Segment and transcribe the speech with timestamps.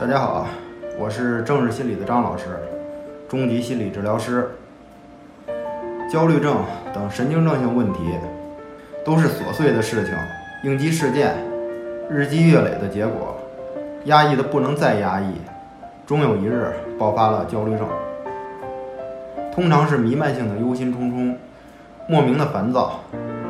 [0.00, 0.46] 大家好，
[0.98, 2.58] 我是正日心理的张老师，
[3.28, 4.50] 中级心理治疗师。
[6.10, 6.56] 焦虑症
[6.94, 8.14] 等神经症性问题
[9.04, 10.14] 都是琐碎的事情、
[10.64, 11.34] 应激事件，
[12.08, 13.36] 日积月累的结果，
[14.06, 15.34] 压抑的不能再压抑，
[16.06, 17.86] 终有一日爆发了焦虑症。
[19.52, 21.36] 通常是弥漫性的忧心忡忡，
[22.08, 23.00] 莫名的烦躁，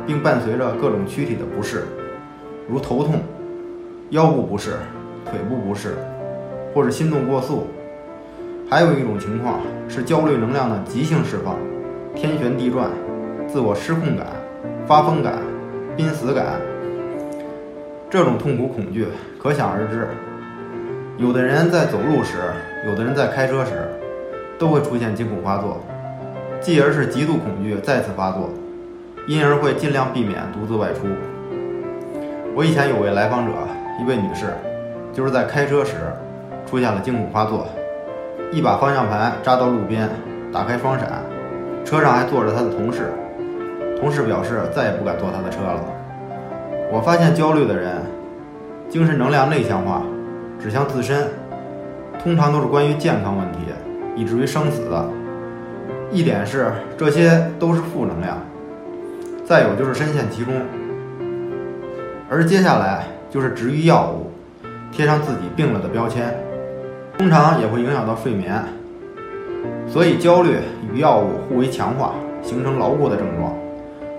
[0.05, 1.85] 并伴随着各种躯体的不适，
[2.67, 3.21] 如头痛、
[4.09, 4.71] 腰部不适、
[5.23, 5.95] 腿部不适。
[6.73, 7.67] 或者心动过速，
[8.69, 11.57] 还有一种情况是焦虑能量的急性释放，
[12.15, 12.89] 天旋地转，
[13.47, 14.27] 自我失控感、
[14.87, 15.39] 发疯感、
[15.97, 16.61] 濒死感，
[18.09, 19.07] 这种痛苦恐惧
[19.37, 20.07] 可想而知。
[21.17, 22.37] 有的人在走路时，
[22.87, 23.89] 有的人在开车时，
[24.57, 25.81] 都会出现惊恐发作，
[26.61, 28.49] 继而是极度恐惧再次发作，
[29.27, 31.01] 因而会尽量避免独自外出。
[32.55, 33.51] 我以前有位来访者，
[34.01, 34.47] 一位女士，
[35.13, 35.95] 就是在开车时。
[36.71, 37.67] 出现了惊恐发作，
[38.49, 40.09] 一把方向盘扎到路边，
[40.53, 41.21] 打开双闪，
[41.83, 43.11] 车上还坐着他的同事。
[43.99, 45.83] 同事表示再也不敢坐他的车了。
[46.89, 47.97] 我发现焦虑的人，
[48.87, 50.01] 精神能量内向化，
[50.61, 51.27] 指向自身，
[52.23, 53.57] 通常都是关于健康问题，
[54.15, 54.87] 以至于生死。
[56.09, 58.37] 一点是这些都是负能量，
[59.43, 60.53] 再有就是深陷其中，
[62.29, 64.31] 而接下来就是执于药物，
[64.89, 66.33] 贴上自己病了的标签。
[67.21, 68.51] 通常也会影响到睡眠，
[69.87, 70.57] 所以焦虑
[70.91, 73.53] 与药物互为强化，形成牢固的症状，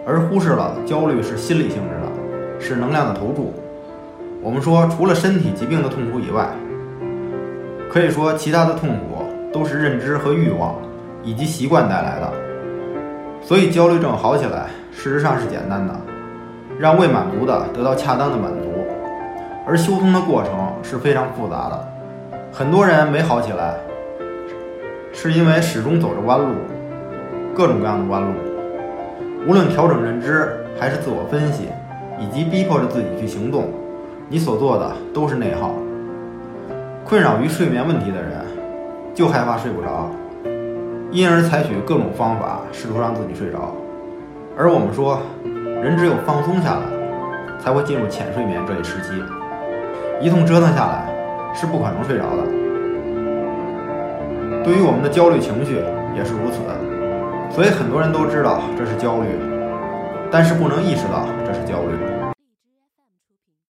[0.06, 3.52] 而忽视了焦虑是心理性质的，是能量的投注。
[4.40, 6.46] 我们说，除了身体疾病的痛苦以外，
[7.90, 10.76] 可以说其他的痛苦都是认知和欲望
[11.24, 12.32] 以及习惯带来的。
[13.42, 15.92] 所以焦虑症好起来，事实上是简单的，
[16.78, 18.68] 让未满足的得到恰当的满足，
[19.66, 20.52] 而修通的过程
[20.84, 21.88] 是非常复杂的。
[22.54, 23.76] 很多人没好起来，
[25.10, 26.54] 是因为始终走着弯路，
[27.54, 28.28] 各种各样的弯路。
[29.48, 31.68] 无论调整认知，还是自我分析，
[32.20, 33.70] 以及逼迫着自己去行动，
[34.28, 35.74] 你所做的都是内耗。
[37.06, 38.32] 困扰于睡眠问题的人，
[39.14, 40.10] 就害怕睡不着，
[41.10, 43.74] 因而采取各种方法试图让自己睡着。
[44.58, 45.22] 而我们说，
[45.82, 49.14] 人只有放松下来，才会进入浅睡眠这一时期。
[50.20, 51.11] 一通折腾下来。
[51.54, 52.42] 是不可能睡着的。
[54.64, 55.76] 对于我们的焦虑情绪
[56.16, 56.60] 也是如此，
[57.50, 59.28] 所以很多人都知道这是焦虑，
[60.30, 62.31] 但是不能意识到这是焦虑。